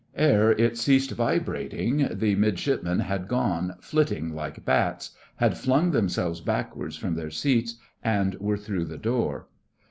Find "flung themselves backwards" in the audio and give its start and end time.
5.59-6.95